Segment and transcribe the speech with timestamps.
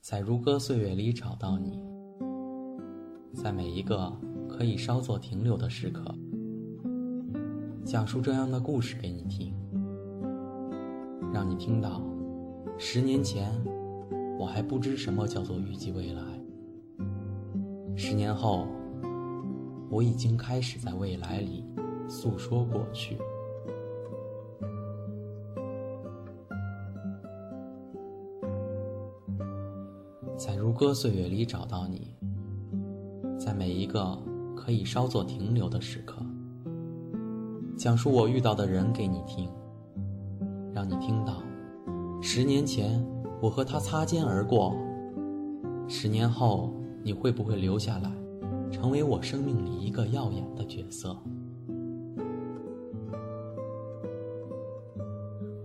[0.00, 1.78] 在如歌岁月里找到你，
[3.34, 4.10] 在每一个
[4.48, 6.02] 可以稍作停留的时刻，
[7.84, 9.54] 讲述这样的故事给你听，
[11.34, 12.00] 让你听到，
[12.78, 13.52] 十年前
[14.38, 16.22] 我还不知什么叫做预计未来，
[17.94, 18.66] 十年后
[19.90, 21.62] 我已经开始在未来里
[22.08, 23.18] 诉说过去。
[30.70, 32.14] 如歌岁月里找到你，
[33.36, 34.16] 在每一个
[34.54, 36.24] 可以稍作停留的时刻，
[37.76, 39.50] 讲述我遇到的人给你听，
[40.72, 41.42] 让你听到，
[42.22, 43.04] 十年前
[43.42, 44.76] 我和他擦肩而过，
[45.88, 48.08] 十年后你会不会留下来，
[48.70, 51.16] 成为我生命里一个耀眼的角色？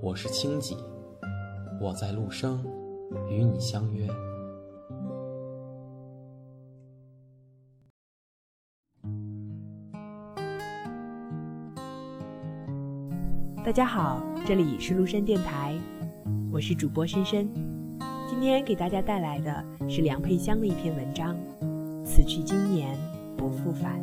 [0.02, 0.76] 我是清几，
[1.80, 2.60] 我在陆生，
[3.30, 4.10] 与你相约。
[13.66, 15.74] 大家好，这里是陆深电台，
[16.52, 17.50] 我是主播深深。
[18.30, 21.36] 今天给大家带来的是梁佩香的一篇文章，
[22.06, 22.96] 《此去经年
[23.36, 24.00] 不复返》。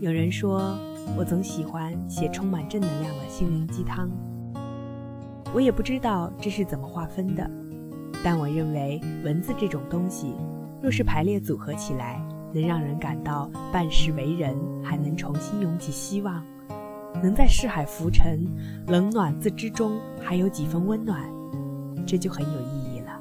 [0.00, 0.76] 有人说
[1.16, 4.10] 我总喜欢写充满正能量的心灵鸡汤，
[5.54, 7.50] 我也不知道这是怎么划分的，
[8.22, 10.34] 但我认为文字这种东西，
[10.82, 16.44] 若是排列组合起来，能让人感到半世为人，还能重新涌起希望。
[17.20, 18.46] 能在世海浮沉、
[18.86, 21.20] 冷暖自知中还有几分温暖，
[22.06, 23.20] 这就很有意义了。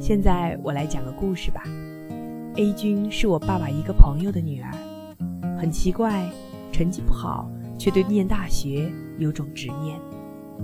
[0.00, 1.62] 现在我来讲个故事吧。
[2.56, 4.70] A 君是我爸爸一个朋友的女儿，
[5.58, 6.28] 很奇怪，
[6.72, 10.00] 成绩不好，却对念大学有种执念，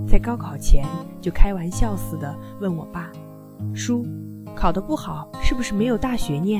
[0.07, 0.83] 在高考前
[1.21, 3.09] 就开玩笑似的问我爸
[3.73, 4.05] ：“叔，
[4.55, 6.59] 考得不好是不是没有大学念？”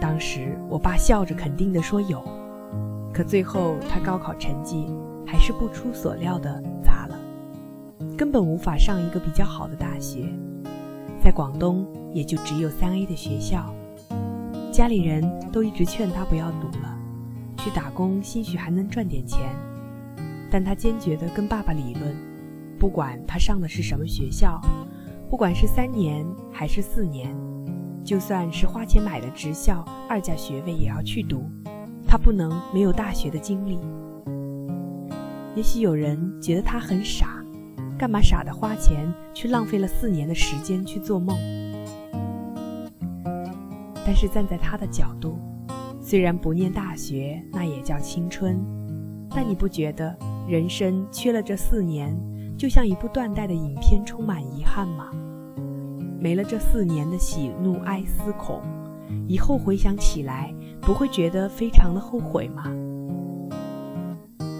[0.00, 2.20] 当时我爸笑着肯定地说：“有。”
[3.12, 4.86] 可最后，他高考成绩
[5.26, 7.18] 还是不出所料的砸了，
[8.16, 10.32] 根本无法上一个比较好的大学，
[11.22, 13.74] 在广东也就只有三 A 的学校。
[14.72, 15.22] 家里人
[15.52, 16.98] 都一直劝他不要读了，
[17.58, 19.54] 去打工兴许还能赚点钱。
[20.50, 22.16] 但他坚决地跟爸爸理论，
[22.78, 24.58] 不管他上的是什么学校，
[25.28, 27.34] 不管是三年还是四年，
[28.02, 31.44] 就算是花钱买的职校二甲学位也要去读。
[32.12, 33.78] 他不能没有大学的经历。
[35.56, 37.42] 也许有人觉得他很傻，
[37.96, 41.34] 干嘛傻的花钱去浪费了四年的时间去做梦？
[44.04, 45.38] 但是站在他的角度，
[46.02, 48.62] 虽然不念大学，那也叫青春。
[49.30, 50.14] 但你不觉得
[50.46, 52.14] 人生缺了这四年，
[52.58, 55.08] 就像一部断代的影片，充满遗憾吗？
[56.20, 58.60] 没了这四年的喜怒哀思恐，
[59.26, 60.54] 以后回想起来。
[60.82, 62.64] 不会觉得非常的后悔吗？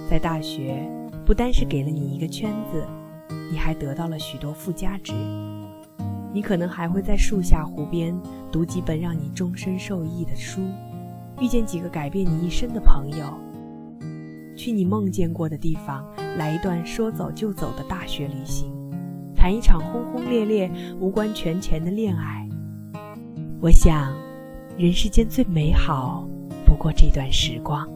[0.08, 0.88] 在大学，
[1.26, 2.86] 不单是给了你一个圈子，
[3.50, 5.12] 你还得到了许多附加值。
[6.32, 8.16] 你可能还会在树下、湖边
[8.52, 10.62] 读几本让你终身受益的书，
[11.40, 13.26] 遇见几个改变你一生的朋友，
[14.56, 16.06] 去你梦见过的地方，
[16.38, 18.72] 来一段说走就走的大学旅行，
[19.34, 22.48] 谈一场轰轰烈烈、无关权钱的恋爱。
[23.60, 24.31] 我想。
[24.82, 26.26] 人世间最美好
[26.66, 27.88] 不过这段时光。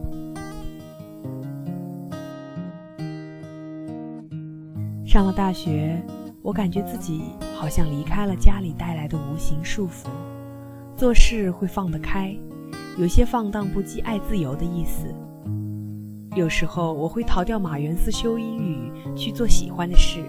[5.05, 6.01] 上了大学，
[6.41, 7.23] 我感觉自己
[7.57, 10.07] 好像离开了家里带来的无形束缚，
[10.95, 12.33] 做事会放得开，
[12.97, 15.13] 有些放荡不羁、爱自由的意思。
[16.37, 20.23] 有时候我会逃掉马原思修英语去做喜欢的事，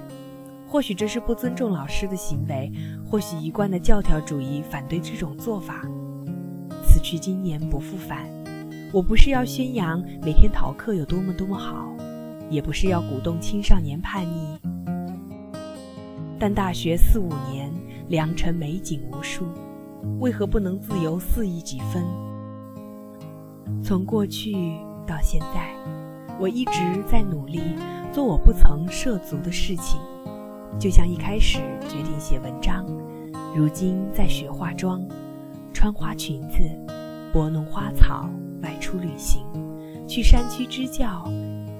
[0.67, 2.73] 或许这是不尊重老师的行为，
[3.09, 5.89] 或许一贯的教条主义反对这种做法。
[7.09, 8.29] 此去经年不复返。
[8.93, 11.89] 我不是要宣扬每天逃课有多么多么好，
[12.51, 14.59] 也不是要鼓动青少年叛逆。
[16.39, 17.73] 但大学四五年，
[18.09, 19.47] 良辰美景无数，
[20.21, 22.05] 为何不能自由肆意几分？
[23.83, 24.53] 从过去
[25.07, 25.75] 到现在，
[26.39, 27.63] 我一直在努力
[28.13, 29.99] 做我不曾涉足的事情，
[30.79, 32.85] 就像一开始决定写文章，
[33.57, 35.01] 如今在学化妆。
[35.75, 36.59] 穿花裙子，
[37.39, 38.29] 拨弄花草，
[38.65, 39.47] 外出旅行，
[40.09, 41.25] 去山区支教，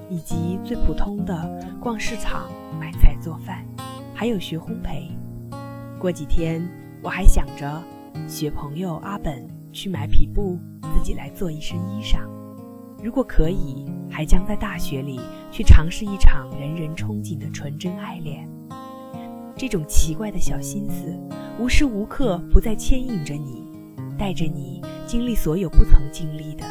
[0.09, 3.67] 以及最普通的逛市场、买菜做饭，
[4.15, 5.09] 还有学烘焙。
[5.99, 6.65] 过几天
[7.03, 7.83] 我还想着
[8.29, 10.57] 学朋友阿本去买匹布，
[10.95, 12.21] 自己来做一身衣裳。
[13.03, 15.19] 如果可以，还将在大学里
[15.51, 18.49] 去尝试一场人人憧憬的纯真爱恋。
[19.57, 21.19] 这种奇怪的小心思，
[21.59, 23.65] 无时无刻不在牵引着你，
[24.17, 26.67] 带着你经历所有不曾经历的。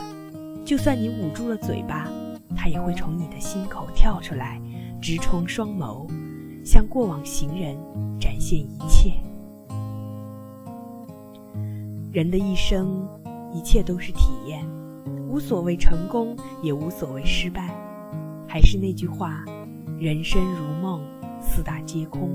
[0.64, 2.08] 就算你捂住了嘴巴，
[2.56, 4.62] 它也会从你的心口跳出来，
[5.02, 6.08] 直冲双眸，
[6.64, 7.76] 向过往行人
[8.20, 9.14] 展现一切。
[12.12, 13.10] 人的一生，
[13.52, 14.64] 一切都是体验，
[15.28, 17.76] 无所谓成功，也无所谓失败。
[18.48, 19.44] 还是那句话，
[20.00, 21.02] 人生如梦，
[21.42, 22.30] 四大皆空，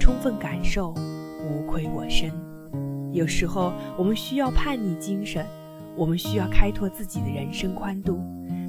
[0.00, 0.94] 充分感受，
[1.46, 2.32] 无愧我身。
[3.14, 5.46] 有时候，我们需要叛逆精神，
[5.96, 8.18] 我们需要开拓自己的人生宽度，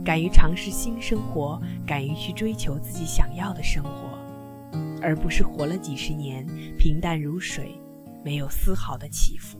[0.05, 4.15] 敢于尝试新生活，敢于去追求自己想要的生活，
[5.01, 6.45] 而不是活了几十年，
[6.77, 7.71] 平淡如水，
[8.23, 9.59] 没有丝毫的起伏。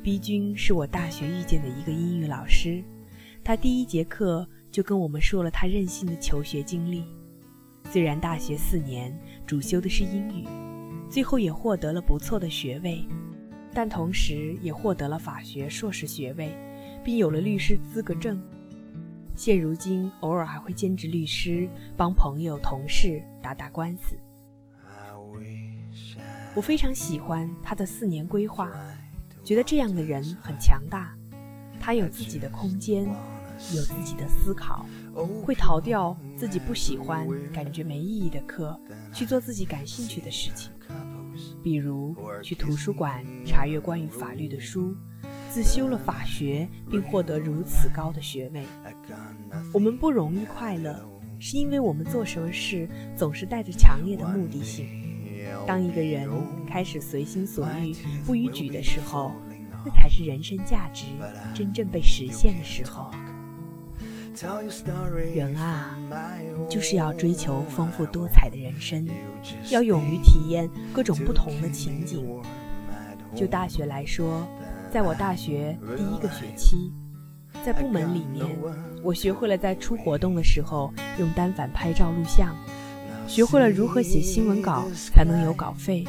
[0.00, 2.84] 逼君是我大学遇见的一个英语老师，
[3.42, 7.06] 他第一节课就跟我们说了他任性的求学经历。
[7.90, 10.46] 虽然大学四年主修的是英语，
[11.08, 13.02] 最后也获得了不错的学位，
[13.72, 16.54] 但同时也获得了法学硕士学位，
[17.02, 18.38] 并有了律师资格证。
[19.34, 24.14] 现如今偶尔还会兼职律师，帮朋友同事打打官司。
[26.54, 28.70] 我非常喜欢他的四年规划。
[29.42, 31.16] 觉得这样的人很强大，
[31.80, 33.08] 他有自己的空间，
[33.74, 34.86] 有自己的思考，
[35.44, 38.78] 会逃掉自己不喜欢、感觉没意义的课，
[39.12, 40.70] 去做自己感兴趣的事情，
[41.62, 44.94] 比如去图书馆查阅关于法律的书，
[45.50, 48.64] 自修了法学，并获得如此高的学位。
[49.72, 54.86] 我们不容易快乐，是因为我们做什么事总是带着强烈的目的性。
[55.66, 56.28] 当一个人
[56.66, 57.94] 开始随心所欲、
[58.24, 59.32] 不逾矩的时候，
[59.84, 61.06] 那才是人生价值
[61.54, 63.10] 真正被实现的时候。
[65.34, 65.96] 人啊，
[66.68, 69.08] 就是要追求丰富多彩的人生，
[69.70, 72.22] 要勇于体验各种不同的情景。
[73.34, 74.46] 就大学来说，
[74.90, 76.92] 在我大学第一个学期，
[77.64, 78.44] 在部门里面，
[79.02, 82.54] 我学会了在出活动的时候用单反拍照录像。
[83.26, 86.04] 学会了如何写新闻稿才能有稿费，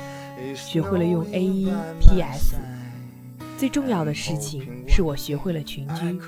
[0.54, 2.58] 学会了用 A E P S。
[3.58, 6.20] 最重要的事情是我学会了群居。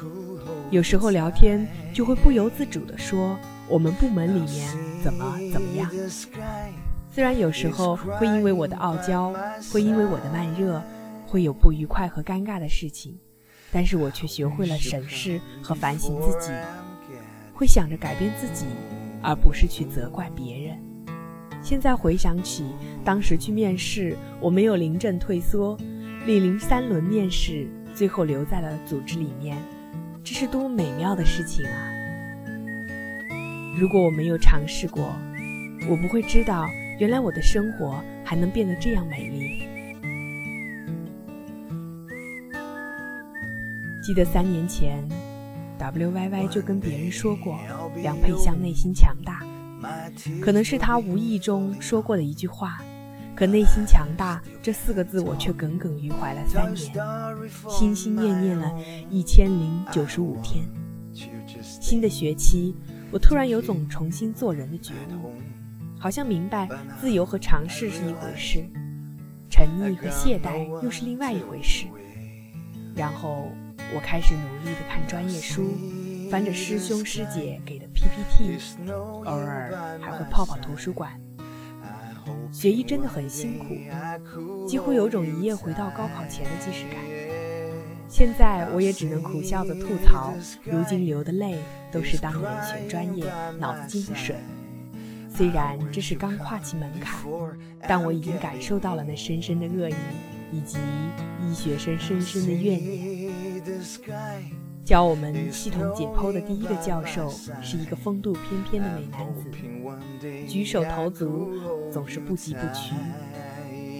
[0.71, 3.37] 有时候聊天就会不由自主地说
[3.67, 4.69] 我们部门里面
[5.03, 5.89] 怎么怎么样。
[7.11, 9.33] 虽然有时候会因为我的傲娇，
[9.71, 10.81] 会因为我的慢热，
[11.27, 13.17] 会有不愉快和尴尬的事情，
[13.71, 16.51] 但是我却学会了审视和反省自己，
[17.53, 18.65] 会想着改变自己。
[19.21, 20.79] 而不是去责怪别人。
[21.61, 22.63] 现在回想起
[23.03, 25.77] 当时去面试，我没有临阵退缩，
[26.25, 29.57] 历临三轮面试，最后留在了组织里面，
[30.23, 31.91] 这是多么美妙的事情啊！
[33.77, 35.15] 如果我没有尝试过，
[35.89, 36.67] 我不会知道
[36.99, 39.67] 原来我的生活还能变得这样美丽。
[44.03, 45.07] 记得三年前。
[45.77, 47.57] W Y Y 就跟别人说过，
[48.01, 49.39] 梁佩香内心强大，
[50.41, 52.81] 可能是他无意中说过的一句话。
[53.39, 56.91] 可内心强大这四个字，我却耿耿于怀了三年，
[57.69, 58.69] 心心念念了
[59.09, 60.65] 一千零九十五天。
[61.61, 62.75] 新的学期，
[63.09, 64.91] 我突然有种重新做人的觉
[65.23, 65.31] 悟，
[65.97, 66.67] 好像明白
[66.99, 68.61] 自由和尝试是一回事，
[69.49, 71.85] 沉溺和懈怠又是另外一回事。
[72.93, 73.47] 然后。
[73.95, 75.73] 我开始努力地看专业书，
[76.29, 78.59] 翻着师兄师姐给的 PPT，
[78.91, 81.19] 偶尔还会泡泡图书馆。
[82.51, 86.99] 学医真的很辛苦，几乎有种一夜回到高考前的既视感。
[88.07, 91.59] 现在我也只能苦笑着吐槽，如今流的泪
[91.91, 94.35] 都是当年选专业脑子进的水。
[95.29, 97.23] 虽然这是刚跨起门槛，
[97.87, 99.93] 但我已经感受到了那深深的恶意，
[100.51, 100.79] 以及
[101.41, 103.31] 医学生深深的怨念。
[104.89, 107.29] 教我们系统解剖的第一个教授
[107.61, 109.51] 是一个风度翩翩的美男子，
[110.47, 111.51] 举手投足
[111.91, 112.95] 总是不疾不徐。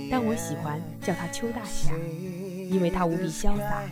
[0.09, 1.93] 但我喜欢叫他邱大侠，
[2.71, 3.83] 因为他无比潇洒，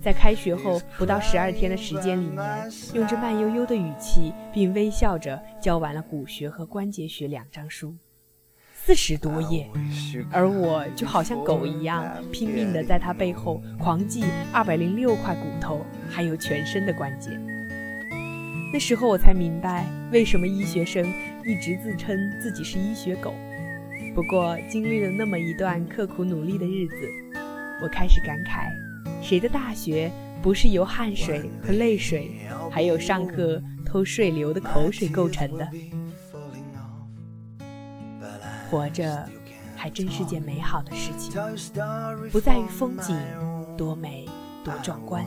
[0.00, 7.96] 在开学后不到十二天的时间里面，用着慢悠悠的语气，并微笑着教完了骨学和关节学两章书。
[8.86, 9.66] 四十多页，
[10.30, 14.22] 而我就好像狗一样，拼命地在他背后狂记
[14.52, 17.30] 二百零六块骨头，还有全身的关节。
[18.74, 21.02] 那时候我才明白，为什么医学生
[21.46, 23.32] 一直自称自己是医学狗。
[24.14, 27.08] 不过经历了那么一段刻苦努力的日子，
[27.82, 28.70] 我开始感慨，
[29.22, 30.12] 谁的大学
[30.42, 32.32] 不是由汗水和泪水，
[32.70, 35.66] 还有上课偷睡流的口水构成的。
[38.74, 39.24] 活着，
[39.76, 41.32] 还真是件美好的事情，
[42.32, 43.16] 不在于风景
[43.76, 44.28] 多美
[44.64, 45.24] 多壮观，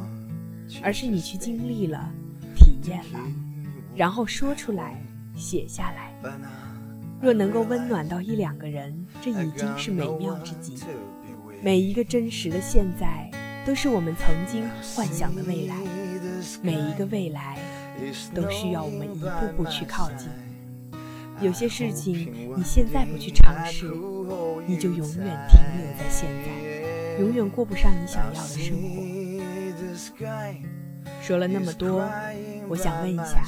[0.84, 2.12] 而是你去经历了、
[2.58, 3.20] 体验了，
[3.96, 5.02] 然后说出来、
[5.34, 6.12] 写下来。
[7.22, 10.78] 若能够温暖到一两个人，这已经是美妙之极。
[11.62, 13.32] 每一个真实的现在，
[13.66, 15.78] 都是我们曾经幻想的未来。
[16.62, 17.58] 每一个未来，
[18.36, 20.28] 都需要我们一步步去靠近。
[21.40, 23.86] 有些事情，你现在不去尝试，
[24.66, 29.04] 你就永远停留在现在，永远过不上你想要的生活。
[31.22, 32.10] 说了那么多，
[32.68, 33.44] 我想问一下，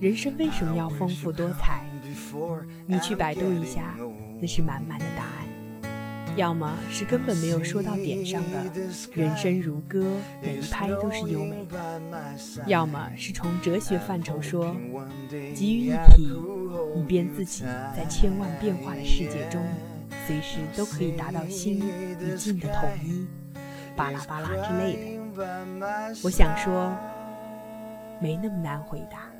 [0.00, 1.84] 人生为什么要丰富多彩？
[2.86, 3.94] 你去百度一下，
[4.40, 5.41] 那是满满的答案。
[6.36, 8.64] 要么是根本没有说到点上的
[9.12, 11.78] “人生如歌，每一拍都是优美的”；
[12.66, 14.74] 要么是从哲学范畴说，
[15.54, 16.32] 集于一体，
[16.96, 19.62] 以便自己在千万变化的世界中，
[20.26, 23.26] 随时都可以达到心与境的统一。
[23.94, 24.92] 巴拉巴拉之类
[25.34, 26.20] 的。
[26.24, 26.96] 我想说，
[28.20, 29.30] 没那么难回答，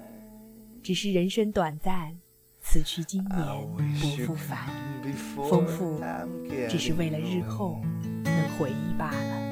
[0.83, 2.15] 只是人生短暂。
[2.63, 3.37] 此去经年
[4.01, 4.59] 不复返，
[5.51, 6.01] 丰富
[6.71, 7.83] 只是为了日后
[8.25, 9.43] 能回忆罢了。